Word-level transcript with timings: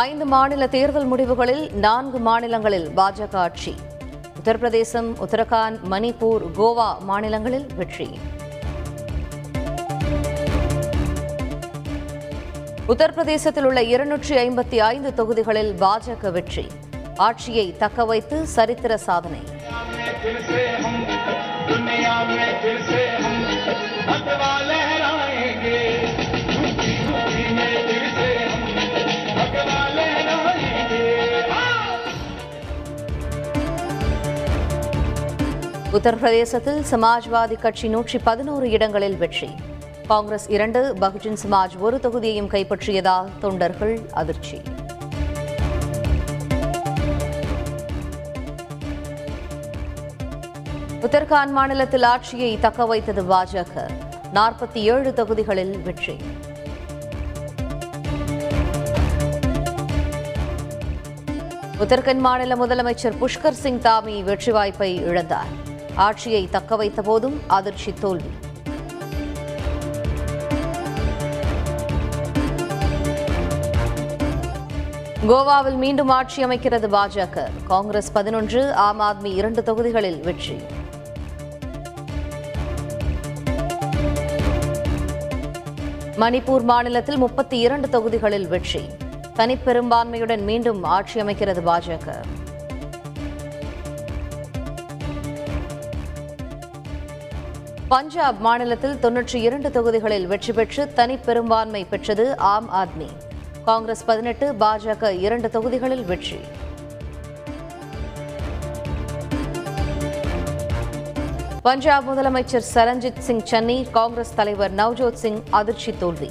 ஐந்து 0.00 0.24
மாநில 0.24 0.66
தேர்தல் 0.66 1.12
முடிவுகளில் 1.12 1.72
நான்கு 1.72 2.18
மாநிலங்களில் 2.18 2.88
பாஜக 2.96 3.34
ஆட்சி. 3.36 3.74
உத்தரப்பிரதேசம் 4.40 5.08
உத்தரகாண்ட் 5.24 5.78
மணிப்பூர் 5.90 6.42
கோவா 6.58 6.98
மாநிலங்களில் 7.00 7.66
வெற்றி. 7.76 8.18
உத்தரப்பிரதேசத்தில் 12.88 13.62
உள்ள 13.62 13.82
இருநூற்றி 13.82 14.36
ஐம்பத்தி 14.36 14.78
ஐந்து 14.78 15.14
தொகுதிகளில் 15.14 15.72
பாஜக 15.80 16.32
வெற்றி. 16.32 16.66
ஆட்சியை 17.16 17.74
தக்கவைத்து 17.78 18.42
சரித்திர 18.42 18.96
சாதனை. 18.96 19.42
உத்தரப்பிரதேசத்தில் 35.96 36.80
சமாஜ்வாதி 36.90 37.56
கட்சி 37.60 37.88
நூற்றி 37.88 38.18
பதினோரு 38.18 38.70
இடங்களில் 38.70 39.16
வெற்றி. 39.16 39.48
காங்கிரஸ் 40.06 40.46
இரண்டு 40.48 40.80
பகுஜன் 41.00 41.38
சமாஜ் 41.42 41.74
ஒரு 41.78 41.96
தொகுதியையும் 41.96 42.48
கைப்பற்றியதால் 42.54 43.28
தொண்டர்கள் 43.40 43.94
அதிர்ச்சி. 44.12 44.58
உத்தரகாண்ட் 51.06 51.54
மாநிலத்தில் 51.58 52.02
ஆட்சியை 52.02 52.58
தக்கவைத்தது 52.62 53.24
பாஜக. 53.32 53.86
நாற்பத்தி 54.34 54.82
ஏழு 54.94 55.12
தொகுதிகளில் 55.12 55.78
வெற்றி. 55.78 56.16
உத்தரகண்ட் 61.84 62.24
மாநில 62.26 62.66
முதலமைச்சர் 62.66 63.16
புஷ்கர் 63.22 63.60
சிங் 63.62 63.78
தாமி 63.78 64.22
வெற்றி 64.24 64.52
வாய்ப்பை 64.52 64.90
இழந்தார். 65.04 65.54
ஆட்சியை 65.96 66.48
தக்கவைத்த 66.52 67.00
போதும் 67.02 67.40
அதிர்ச்சி 67.46 67.92
தோல்வி. 68.00 68.30
கோவாவில் 75.28 75.76
மீண்டும் 75.76 76.08
ஆட்சி 76.08 76.44
அமைக்கிறது 76.44 76.88
பாஜக. 76.96 77.48
காங்கிரஸ் 77.66 78.12
பதினொன்று 78.12 78.74
ஆம் 78.74 79.00
ஆத்மி 79.00 79.34
இரண்டு 79.34 79.62
தொகுதிகளில் 79.62 80.20
வெற்றி. 80.22 80.60
மணிப்பூர் 86.16 86.62
மாநிலத்தில் 86.62 87.16
முப்பத்தி 87.16 87.58
இரண்டு 87.58 87.88
தொகுதிகளில் 87.88 88.48
வெற்றி. 88.48 88.84
தனிப்பெரும்பான்மையுடன் 89.36 90.42
மீண்டும் 90.42 90.82
ஆட்சி 90.82 91.20
அமைக்கிறது 91.20 91.62
பாஜக. 91.70 92.24
பஞ்சாப் 97.88 98.40
மாநிலத்தில் 98.40 98.94
தொன்னூற்றி 98.94 99.34
இரண்டு 99.34 99.70
தொகுதிகளில் 99.70 100.26
வெற்றி 100.26 100.52
பெற்று 100.52 100.92
தனிப்பெரும்பான்மை 100.96 101.86
பெற்றது 101.90 102.36
ஆம் 102.36 102.72
ஆத்மி. 102.72 103.06
காங்கிரஸ் 103.64 104.04
பதினெட்டு 104.04 104.52
பாஜக 104.52 105.10
இரண்டு 105.18 105.50
தொகுதிகளில் 105.50 106.04
வெற்றி. 106.04 106.40
பஞ்சாப் 111.62 112.10
முதலமைச்சர் 112.10 112.66
சரண்ஜித் 112.74 113.18
சிங் 113.18 113.40
சன்னி 113.40 113.90
காங்கிரஸ் 113.90 114.34
தலைவர் 114.34 114.74
நவ்ஜோத் 114.74 115.20
சிங் 115.24 115.42
அதிர்ச்சி 115.50 115.94
தோல்வி. 115.98 116.30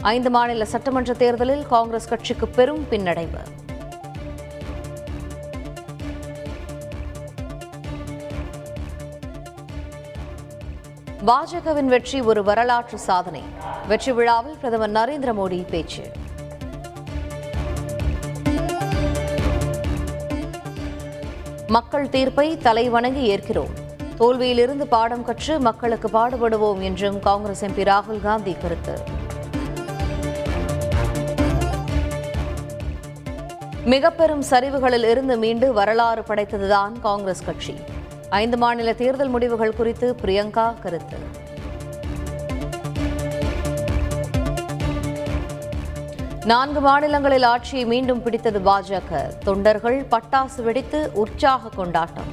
ஐந்து 0.00 0.30
மாநில 0.30 0.64
சட்டமன்ற 0.64 1.14
தேர்தலில் 1.14 1.66
காங்கிரஸ் 1.66 2.08
கட்சிக்கு 2.08 2.48
பெரும் 2.48 2.86
பின்னடைவு. 2.90 3.42
பாஜகவின் 11.28 11.90
வெற்றி 11.92 12.20
ஒரு 12.20 12.42
வரலாற்று 12.44 12.98
சாதனை. 12.98 13.42
வெற்றி 13.88 14.12
விழாவில் 14.12 14.56
பிரதமர் 14.60 14.92
நரேந்திர 14.92 15.30
மோடி 15.38 15.58
பேச்சு. 15.70 16.04
மக்கள் 21.66 22.08
தீர்ப்பை 22.08 22.56
தலைவணங்கி 22.56 23.24
ஏற்கிறோம். 23.34 23.74
தோல்வியிலிருந்து 24.18 24.86
பாடம் 24.94 25.24
கற்று 25.24 25.60
மக்களுக்கு 25.60 26.08
பாடுபடுவோம் 26.08 26.80
என்றும் 26.80 27.18
காங்கிரஸ் 27.18 27.64
எம்பி 27.64 27.86
ராகுல் 27.92 28.22
காந்தி 28.22 28.56
கருத்து. 28.62 28.96
மிக 33.84 34.10
பெரும் 34.10 34.44
சரிவுகளில் 34.50 35.08
இருந்து 35.10 35.36
மீண்டு 35.36 35.72
வரலாறு 35.72 36.24
படைத்ததுதான் 36.28 37.00
காங்கிரஸ் 37.00 37.44
கட்சி. 37.44 37.76
ஐந்து 38.38 38.56
மாநில 38.56 38.92
தேர்தல் 38.92 39.28
முடிவுகள் 39.28 39.74
குறித்து 39.74 40.16
பிரியங்கா 40.22 40.74
கருத்து. 40.82 41.18
நான்கு 46.44 46.80
மாநிலங்களில் 46.80 47.42
ஆட்சியை 47.42 47.84
மீண்டும் 47.84 48.22
பிடித்தது 48.22 48.60
பாஜக. 48.60 49.22
தொண்டர்கள் 49.44 50.06
பட்டாசு 50.10 50.62
வெடித்து 50.62 51.10
உற்சாக 51.14 51.68
கொண்டாட்டம். 51.68 52.30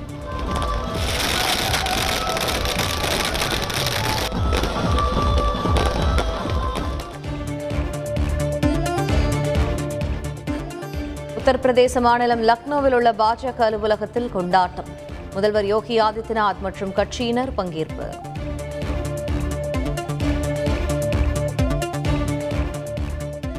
உத்தரப்பிரதேச 11.39 12.01
மாநிலம் 12.01 12.43
லக்னோவில் 12.43 12.93
உள்ள 12.93 13.11
பாஜக 13.11 13.59
அலுவலகத்தில் 13.59 14.31
கொண்டாட்டம். 14.31 15.05
முதல்வர் 15.33 15.65
யோகி 15.65 15.99
ஆதித்யநாத் 15.99 16.59
மற்றும் 16.61 16.93
கட்சியினர் 16.93 17.51
பங்கேற்பு. 17.57 18.35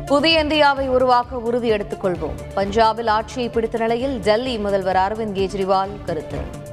புதிய 0.07 0.41
இந்தியாவை 0.41 0.89
உருவாக்க 0.89 1.37
உறுதி 1.37 1.69
எடுத்துக் 1.69 2.05
கொள்வோம். 2.05 2.39
பஞ்சாபில் 2.57 3.09
ஆட்சியை 3.09 3.49
பிடித்த 3.49 3.79
நிலையில் 3.79 4.21
டெல்லி 4.21 4.59
முதல்வர் 4.59 4.97
அரவிந்த் 4.97 5.35
கெஜ்ரிவால் 5.35 6.05
கருத்து. 6.05 6.67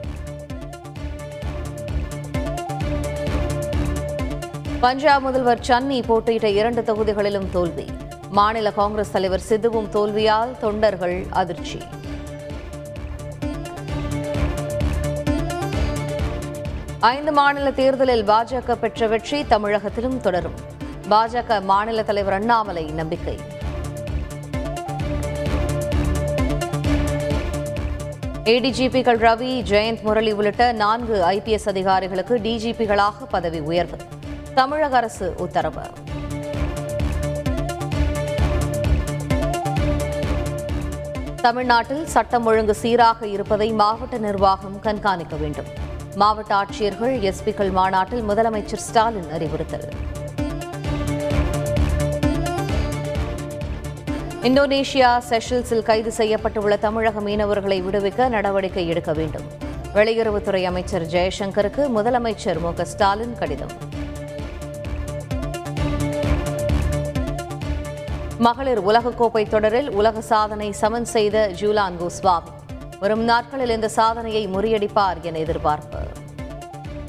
பஞ்சாப் 4.79 5.21
முதல்வர் 5.21 5.59
சன்னி 5.67 6.03
போட்டியிட்ட 6.05 6.49
இரண்டு 6.49 6.81
தொகுதிகளிலும் 6.81 7.49
தோல்வி. 7.51 7.85
மாநில 8.29 8.71
காங்கிரஸ் 8.71 9.11
தலைவர் 9.11 9.41
சித்துவும் 9.49 9.89
தோல்வியால் 9.89 10.57
தொண்டர்கள் 10.57 11.25
அதிர்ச்சி. 11.29 11.79
ஐந்து 16.99 17.31
மாநில 17.31 17.71
தேர்தலில் 17.71 18.27
பாஜக 18.27 18.75
பெற்ற 18.75 19.07
வெற்றி 19.07 19.43
தமிழகத்திலும் 19.43 20.21
தொடரும். 20.21 20.53
பாஜக 21.09 21.61
மாநில 21.61 22.03
தலைவர் 22.03 22.33
அண்ணாமலை 22.33 22.85
நம்பிக்கை. 22.85 23.39
ஏடிஜிபிகள் 28.43 29.17
ரவி 29.17 29.63
ஜெயந்த் 29.69 30.01
முரளி 30.01 30.31
உள்ளிட்ட 30.31 30.71
நான்கு 30.71 31.23
ஐபிஎஸ் 31.29 31.67
அதிகாரிகளுக்கு 31.67 32.37
டிஜிபிகளாக 32.37 33.25
பதவி 33.29 33.59
உயர்வு. 33.59 33.97
தமிழக 34.53 34.97
அரசு 34.97 35.33
உத்தரவு. 35.37 35.81
தமிழ்நாட்டில் 41.41 42.05
சட்டம் 42.05 42.45
ஒழுங்கு 42.45 42.73
சீராக 42.73 43.27
இருப்பதை 43.27 43.71
மாவட்ட 43.71 44.17
நிர்வாகம் 44.17 44.79
கண்காணிக்க 44.79 45.35
வேண்டும். 45.35 45.83
மாவட்ட 46.15 46.55
ஆட்சியர்கள் 46.55 47.31
எஸ்பிக்கள் 47.31 47.71
மாநாட்டில் 47.71 48.21
முதலமைச்சர் 48.29 48.83
ஸ்டாலின் 48.87 49.31
அறிவுறுத்தல். 49.31 49.87
இந்தோனேஷியா 54.41 55.21
செஷல்ஸில் 55.29 55.83
கைது 55.83 56.13
செய்யப்பட்டுள்ள 56.17 56.79
தமிழக 56.79 57.19
மீனவர்களை 57.19 57.81
விடுவிக்க 57.81 58.29
நடவடிக்கை 58.29 58.87
எடுக்க 58.87 59.13
வேண்டும். 59.13 59.43
வெளியுறவுத்துறை 59.93 60.63
அமைச்சர் 60.63 61.01
ஜெயசங்கருக்கு 61.01 61.87
முதலமைச்சர் 61.95 62.59
மு 62.59 62.85
ஸ்டாலின் 62.85 63.35
கடிதம். 63.37 63.73
மகளிர் 68.37 68.85
உலகக்கோப்பை 68.85 69.49
தொடரில் 69.49 69.91
உலக 69.91 70.21
சாதனை 70.21 70.71
சமன் 70.71 71.05
செய்த 71.05 71.49
ஜூலான் 71.59 71.97
கோஸ்வாமி. 71.97 72.63
வரும் 73.05 73.25
நாட்களில் 73.29 73.73
இந்த 73.75 73.87
சாதனையை 73.95 74.41
முறியடிப்பார் 74.53 75.19
என 75.29 75.39
எதிர்பார்ப்பு. 75.45 75.99